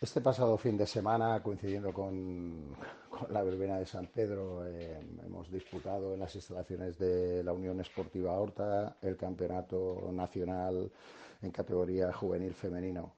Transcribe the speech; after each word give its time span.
Este 0.00 0.20
pasado 0.20 0.56
fin 0.56 0.76
de 0.76 0.86
semana, 0.86 1.42
coincidiendo 1.42 1.92
con, 1.92 2.76
la 3.30 3.42
verbena 3.42 3.80
de 3.80 3.86
San 3.86 4.06
Pedro, 4.06 4.64
eh, 4.64 4.96
hemos 5.26 5.50
disputado 5.50 6.14
en 6.14 6.20
las 6.20 6.32
instalaciones 6.36 6.96
de 7.00 7.42
la 7.42 7.52
Unión 7.52 7.80
Esportiva 7.80 8.38
Horta 8.38 8.96
el 9.02 9.16
campeonato 9.16 10.08
nacional 10.12 10.88
en 11.42 11.50
categoría 11.50 12.12
juvenil 12.12 12.54
femenino. 12.54 13.12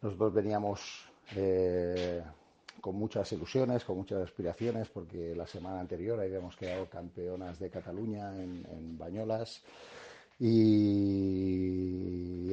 Nosotros 0.00 0.32
veníamos 0.32 1.08
eh, 1.34 2.22
con 2.80 2.94
muchas 2.94 3.32
ilusiones, 3.32 3.82
con 3.82 3.96
muchas 3.96 4.22
aspiraciones, 4.22 4.88
porque 4.90 5.34
la 5.34 5.48
semana 5.48 5.80
anterior 5.80 6.20
habíamos 6.20 6.54
quedado 6.54 6.88
campeonas 6.88 7.58
de 7.58 7.68
Cataluña 7.68 8.32
en, 8.36 8.64
en 8.70 8.96
Bañolas. 8.96 9.60
Y, 10.44 11.72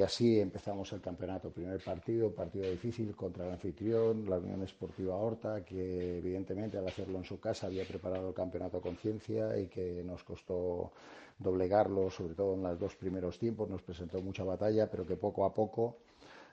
así 0.03 0.39
empezamos 0.39 0.93
el 0.93 1.01
campeonato. 1.01 1.49
Primer 1.49 1.83
partido, 1.83 2.31
partido 2.31 2.69
difícil 2.69 3.15
contra 3.15 3.47
el 3.47 3.53
anfitrión, 3.53 4.29
la 4.29 4.37
Unión 4.37 4.61
Esportiva 4.61 5.15
Horta, 5.15 5.65
que 5.65 6.19
evidentemente 6.19 6.77
al 6.77 6.87
hacerlo 6.87 7.17
en 7.17 7.25
su 7.25 7.39
casa 7.39 7.65
había 7.65 7.85
preparado 7.85 8.27
el 8.27 8.35
campeonato 8.35 8.79
con 8.79 8.95
ciencia 8.95 9.57
y 9.57 9.65
que 9.65 10.03
nos 10.05 10.23
costó 10.23 10.91
doblegarlo, 11.39 12.11
sobre 12.11 12.35
todo 12.35 12.53
en 12.53 12.61
los 12.61 12.79
dos 12.79 12.95
primeros 12.95 13.39
tiempos. 13.39 13.67
Nos 13.67 13.81
presentó 13.81 14.21
mucha 14.21 14.43
batalla, 14.43 14.87
pero 14.87 15.03
que 15.07 15.15
poco 15.15 15.43
a 15.43 15.51
poco 15.51 15.97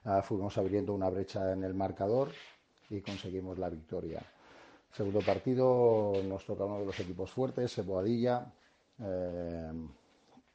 ah, 0.05 0.23
fuimos 0.23 0.57
abriendo 0.57 0.95
una 0.95 1.11
brecha 1.11 1.53
en 1.53 1.65
el 1.65 1.75
marcador 1.75 2.31
y 2.89 3.03
conseguimos 3.03 3.59
la 3.59 3.69
victoria. 3.69 4.23
Segundo 4.91 5.21
partido 5.21 6.15
nos 6.25 6.47
toca 6.47 6.65
uno 6.65 6.79
de 6.79 6.87
los 6.87 6.99
equipos 6.99 7.31
fuertes, 7.31 7.77
Boadilla. 7.85 8.51
Eh, 8.99 9.71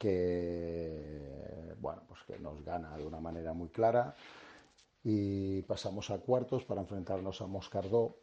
que 0.02 1.74
bueno 1.80 2.02
pues 2.08 2.20
que 2.26 2.36
nos 2.40 2.64
gana 2.64 2.96
de 2.96 3.06
una 3.06 3.20
manera 3.20 3.52
muy 3.52 3.68
clara. 3.68 4.14
Y 5.04 5.62
pasamos 5.62 6.10
a 6.10 6.18
cuartos 6.18 6.64
para 6.64 6.80
enfrentarnos 6.80 7.40
a 7.40 7.46
Moscardó. 7.46 8.16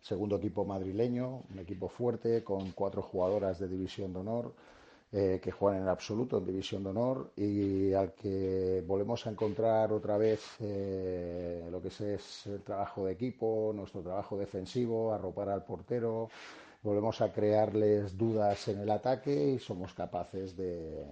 Segundo 0.00 0.36
equipo 0.36 0.64
madrileño 0.64 1.42
un 1.50 1.58
equipo 1.58 1.88
fuerte 1.88 2.44
con 2.44 2.70
cuatro 2.72 3.02
jugadoras 3.02 3.58
de 3.58 3.68
división 3.68 4.12
de 4.12 4.20
honor 4.20 4.54
eh, 5.12 5.40
que 5.42 5.50
juegan 5.52 5.82
en 5.82 5.88
absoluto 5.88 6.38
en 6.38 6.46
división 6.46 6.82
de 6.82 6.90
honor. 6.90 7.32
Y 7.36 7.92
al 7.92 8.12
que 8.14 8.84
volvemos 8.86 9.26
a 9.26 9.30
encontrar 9.30 9.92
otra 9.92 10.16
vez 10.16 10.40
eh, 10.60 11.68
lo 11.70 11.80
que 11.80 11.88
es 11.88 12.46
el 12.46 12.62
trabajo 12.62 13.06
de 13.06 13.12
equipo 13.12 13.72
nuestro 13.74 14.00
trabajo 14.02 14.36
defensivo 14.36 15.12
arropar 15.12 15.48
al 15.48 15.64
portero 15.64 16.28
volvemos 16.82 17.20
a 17.20 17.32
crearles 17.32 18.16
dudas 18.16 18.68
en 18.68 18.80
el 18.80 18.90
ataque 18.90 19.52
y 19.52 19.58
somos 19.58 19.92
capaces 19.94 20.56
de, 20.56 21.04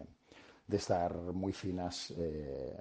estar 0.71 1.15
muy 1.15 1.53
finas 1.53 2.13
eh, 2.17 2.77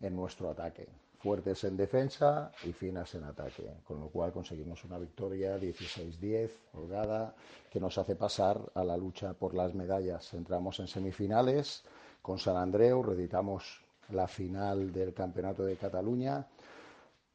en 0.00 0.16
nuestro 0.16 0.50
ataque. 0.50 0.86
Fuertes 1.18 1.64
en 1.64 1.76
defensa 1.76 2.52
y 2.64 2.72
finas 2.72 3.14
en 3.14 3.24
ataque, 3.24 3.64
con 3.84 3.98
lo 4.00 4.08
cual 4.08 4.32
conseguimos 4.32 4.84
una 4.84 4.98
victoria 4.98 5.58
16-10, 5.58 6.50
holgada, 6.74 7.34
que 7.70 7.80
nos 7.80 7.98
hace 7.98 8.14
pasar 8.14 8.60
a 8.74 8.84
la 8.84 8.96
lucha 8.96 9.32
por 9.32 9.54
las 9.54 9.74
medallas. 9.74 10.32
Entramos 10.34 10.78
en 10.78 10.86
semifinales 10.86 11.82
con 12.22 12.38
San 12.38 12.56
Andreu, 12.56 13.02
reeditamos 13.02 13.80
la 14.10 14.28
final 14.28 14.92
del 14.92 15.12
Campeonato 15.12 15.64
de 15.64 15.76
Cataluña, 15.76 16.46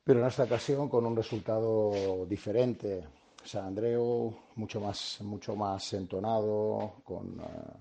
pero 0.04 0.22
en 0.22 0.28
esta 0.28 0.44
ocasión 0.44 0.90
con 0.90 1.06
un 1.06 1.16
resultado 1.16 2.26
diferente 2.26 3.04
San 3.44 3.66
Andreu 3.66 4.34
mucho 4.56 4.80
más, 4.80 5.20
mucho 5.22 5.56
más 5.56 5.94
entonado, 5.94 6.94
con 7.04 7.40
eh, 7.40 7.74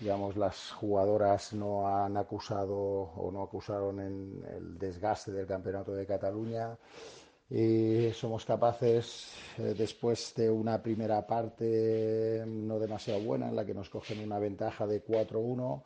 digamos 0.00 0.36
las 0.36 0.70
jugadoras 0.72 1.52
no 1.52 1.88
han 1.88 2.16
acusado 2.16 2.76
o 2.76 3.30
no 3.32 3.42
acusaron 3.42 4.00
en 4.00 4.44
el 4.56 4.78
desgaste 4.78 5.32
del 5.32 5.46
campeonato 5.46 5.94
de 5.94 6.06
Cataluña. 6.06 6.76
Y 7.50 8.10
somos 8.12 8.46
capaces 8.46 9.34
eh, 9.58 9.74
después 9.76 10.32
de 10.34 10.48
una 10.48 10.82
primera 10.82 11.26
parte 11.26 12.44
no 12.46 12.78
demasiado 12.78 13.20
buena 13.20 13.48
en 13.48 13.56
la 13.56 13.66
que 13.66 13.74
nos 13.74 13.90
cogen 13.90 14.20
una 14.20 14.38
ventaja 14.38 14.86
de 14.86 15.04
4-1 15.04 15.82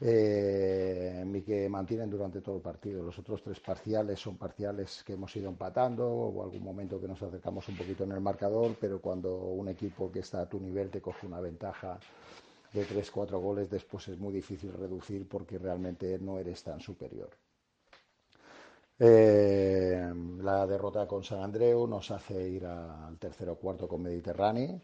eh, 0.00 1.24
y 1.32 1.42
que 1.42 1.68
mantienen 1.68 2.08
durante 2.08 2.40
todo 2.40 2.56
el 2.56 2.62
partido. 2.62 3.02
Los 3.02 3.18
otros 3.18 3.42
tres 3.42 3.60
parciales 3.60 4.18
son 4.18 4.36
parciales 4.36 5.02
que 5.04 5.12
hemos 5.12 5.34
ido 5.36 5.48
empatando 5.48 6.08
o 6.08 6.42
algún 6.42 6.62
momento 6.62 7.00
que 7.00 7.08
nos 7.08 7.22
acercamos 7.22 7.68
un 7.68 7.76
poquito 7.76 8.04
en 8.04 8.12
el 8.12 8.20
marcador, 8.20 8.76
pero 8.80 9.00
cuando 9.00 9.34
un 9.36 9.68
equipo 9.68 10.10
que 10.10 10.20
está 10.20 10.42
a 10.42 10.48
tu 10.48 10.58
nivel 10.60 10.90
te 10.90 11.00
coge 11.00 11.26
una 11.26 11.40
ventaja 11.40 11.98
de 12.72 12.84
tres, 12.84 13.10
cuatro 13.10 13.40
goles, 13.40 13.68
después 13.68 14.08
es 14.08 14.18
muy 14.18 14.32
difícil 14.32 14.72
reducir 14.72 15.28
porque 15.28 15.58
realmente 15.58 16.18
no 16.18 16.38
eres 16.38 16.62
tan 16.62 16.80
superior. 16.80 17.30
Eh, 19.02 19.79
la 20.50 20.66
derrota 20.66 21.06
con 21.06 21.22
San 21.22 21.42
Andreu 21.42 21.86
nos 21.86 22.10
hace 22.10 22.48
ir 22.48 22.66
al 22.66 23.18
tercero 23.18 23.56
cuarto 23.56 23.86
con 23.86 24.02
Mediterráneo 24.02 24.80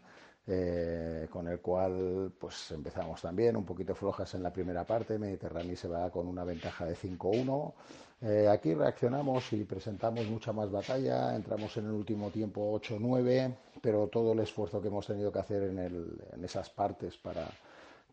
eh, 0.49 1.27
con 1.29 1.45
el 1.49 1.59
cual 1.59 2.31
pues 2.39 2.71
empezamos 2.71 3.21
también 3.21 3.57
un 3.57 3.65
poquito 3.65 3.93
flojas 3.93 4.33
en 4.33 4.43
la 4.43 4.53
primera 4.53 4.85
parte, 4.85 5.19
Mediterráneo 5.19 5.75
se 5.75 5.89
va 5.89 6.09
con 6.09 6.25
una 6.25 6.45
ventaja 6.45 6.85
de 6.85 6.95
5-1. 6.95 7.73
Eh, 8.21 8.47
aquí 8.49 8.73
reaccionamos 8.73 9.51
y 9.51 9.65
presentamos 9.65 10.25
mucha 10.27 10.53
más 10.53 10.71
batalla, 10.71 11.35
entramos 11.35 11.75
en 11.75 11.87
el 11.87 11.91
último 11.91 12.29
tiempo 12.31 12.79
8-9, 12.79 13.53
pero 13.81 14.07
todo 14.07 14.31
el 14.31 14.39
esfuerzo 14.39 14.81
que 14.81 14.87
hemos 14.87 15.05
tenido 15.05 15.33
que 15.33 15.39
hacer 15.39 15.63
en, 15.63 15.79
en 15.79 16.45
esas 16.45 16.69
partes 16.69 17.17
para, 17.17 17.45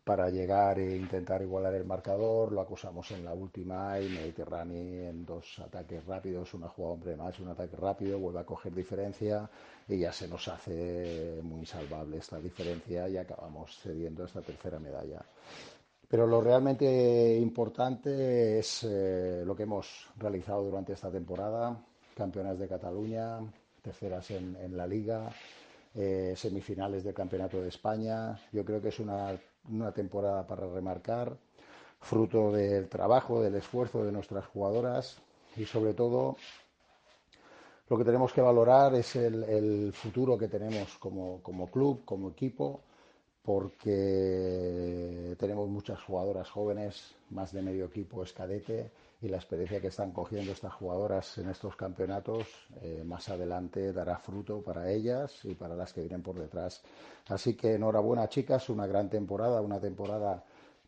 para 0.05 0.29
llegar 0.29 0.77
e 0.77 0.95
intentar 0.95 1.41
igualar 1.41 1.73
el 1.73 1.83
marcador. 1.83 2.51
Lo 2.51 2.61
acusamos 2.61 3.09
en 3.09 3.25
la 3.25 3.33
última 3.33 3.99
y 3.99 4.07
Mediterráneo 4.07 5.09
en 5.09 5.25
dos 5.25 5.59
ataques 5.59 6.05
rápidos, 6.05 6.53
una 6.53 6.69
jugada 6.69 6.93
hombre 6.93 7.15
más, 7.17 7.39
un 7.39 7.49
ataque 7.49 7.75
rápido, 7.75 8.19
vuelve 8.19 8.39
a 8.39 8.45
coger 8.45 8.73
diferencia 8.73 9.49
y 9.87 9.97
ya 9.97 10.13
se 10.13 10.27
nos 10.27 10.47
hace 10.47 11.39
muy 11.41 11.65
salvable 11.65 12.17
esta 12.17 12.39
diferencia 12.39 13.09
y 13.09 13.17
acabamos 13.17 13.79
cediendo 13.79 14.25
esta 14.25 14.41
tercera 14.41 14.77
medalla. 14.77 15.25
Pero 16.07 16.27
lo 16.27 16.39
realmente 16.39 17.35
importante 17.37 18.59
es 18.59 18.83
eh, 18.83 19.41
lo 19.43 19.55
que 19.55 19.63
hemos 19.63 20.07
realizado 20.17 20.63
durante 20.63 20.93
esta 20.93 21.09
temporada, 21.09 21.83
campeonas 22.15 22.59
de 22.59 22.67
Cataluña, 22.67 23.39
terceras 23.81 24.29
en, 24.29 24.55
en 24.57 24.77
la 24.77 24.85
liga, 24.85 25.31
eh, 25.95 26.33
semifinales 26.35 27.03
del 27.03 27.13
Campeonato 27.13 27.61
de 27.61 27.69
España. 27.69 28.39
Yo 28.51 28.63
creo 28.63 28.81
que 28.81 28.89
es 28.89 28.99
una 28.99 29.37
una 29.69 29.91
temporada 29.91 30.45
para 30.45 30.67
remarcar, 30.67 31.37
fruto 31.99 32.51
del 32.51 32.87
trabajo, 32.87 33.41
del 33.41 33.55
esfuerzo 33.55 34.03
de 34.03 34.11
nuestras 34.11 34.45
jugadoras 34.45 35.17
y 35.55 35.65
sobre 35.65 35.93
todo 35.93 36.37
lo 37.87 37.97
que 37.97 38.03
tenemos 38.03 38.33
que 38.33 38.41
valorar 38.41 38.95
es 38.95 39.15
el, 39.15 39.91
futuro 39.93 40.37
que 40.37 40.47
tenemos 40.47 40.97
como, 40.97 41.41
como, 41.41 41.69
club, 41.69 42.03
como 42.03 42.29
equipo, 42.29 42.81
porque 43.45 45.35
tenemos 45.37 45.69
muchas 45.69 46.01
jugadoras 46.01 46.49
jóvenes, 46.49 47.15
más 47.29 47.53
de 47.53 47.61
medio 47.61 47.85
equipo 47.85 48.23
es 48.23 48.33
cadete 48.33 48.89
y 49.21 49.27
la 49.27 49.37
experiencia 49.37 49.79
que 49.79 49.87
están 49.87 50.11
cogiendo 50.11 50.51
estas 50.51 50.73
jugadoras 50.73 51.37
en 51.37 51.49
estos 51.49 51.75
campeonatos 51.75 52.47
eh, 52.81 53.03
más 53.05 53.29
adelante 53.29 53.93
dará 53.93 54.17
fruto 54.17 54.61
para 54.61 54.91
ellas 54.91 55.45
y 55.45 55.53
para 55.53 55.75
las 55.75 55.93
que 55.93 56.01
vienen 56.01 56.23
por 56.23 56.39
detrás. 56.39 56.81
Así 57.27 57.53
que 57.53 57.75
enhorabuena 57.75 58.27
chicas, 58.29 58.67
una 58.69 58.87
gran 58.87 59.09
temporada, 59.09 59.61
una 59.61 59.79
temporada 59.79 60.43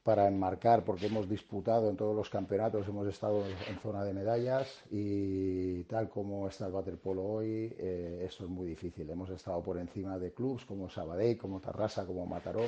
para 0.08 0.26
enmarcar 0.26 0.86
porque 0.86 1.08
hemos 1.08 1.28
disputado 1.28 1.90
en 1.90 1.98
todos 1.98 2.16
los 2.16 2.30
campeonatos, 2.30 2.88
hemos 2.88 3.06
estado 3.08 3.44
en 3.46 3.78
zona 3.80 4.06
de 4.06 4.14
medallas 4.14 4.66
y 4.90 5.84
tal 5.84 6.08
como 6.08 6.48
está 6.48 6.68
el 6.68 6.72
waterpolo 6.72 7.26
hoy, 7.26 7.76
eh, 7.78 8.24
esto 8.26 8.46
es 8.46 8.50
muy 8.50 8.68
difícil. 8.68 9.10
Hemos 9.10 9.30
estado 9.32 9.62
por 9.62 9.78
encima 9.78 10.18
de 10.18 10.32
clubes 10.32 10.64
como 10.64 10.90
Sabadell, 10.90 11.38
como 11.38 11.60
Tarrasa, 11.60 12.06
como 12.06 12.26
Mataró. 12.26 12.64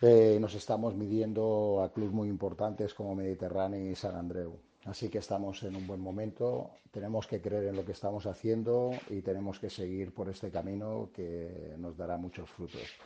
Eh, 0.00 0.38
nos 0.40 0.54
estamos 0.54 0.94
midiendo 0.94 1.82
a 1.82 1.92
clubes 1.92 2.14
muy 2.14 2.30
importantes 2.30 2.94
como 2.94 3.14
Mediterráneo 3.14 3.90
y 3.90 3.94
San 3.94 4.14
Andreu. 4.14 4.56
Así 4.86 5.10
que 5.10 5.18
estamos 5.18 5.62
en 5.62 5.76
un 5.76 5.86
buen 5.86 6.00
momento, 6.00 6.70
tenemos 6.90 7.26
que 7.26 7.42
creer 7.42 7.64
en 7.64 7.76
lo 7.76 7.84
que 7.84 7.92
estamos 7.92 8.24
haciendo 8.24 8.92
y 9.10 9.20
tenemos 9.20 9.58
que 9.58 9.68
seguir 9.68 10.14
por 10.14 10.30
este 10.30 10.50
camino 10.50 11.10
que 11.12 11.74
nos 11.76 11.98
dará 11.98 12.16
muchos 12.16 12.48
frutos. 12.48 12.96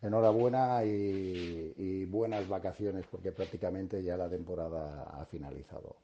Enhorabuena 0.00 0.84
y, 0.84 2.04
buenas 2.06 2.48
vacaciones 2.48 3.04
porque 3.10 3.32
prácticamente 3.32 4.02
ya 4.02 4.16
la 4.16 4.28
temporada 4.28 5.02
ha 5.12 5.24
finalizado. 5.26 5.96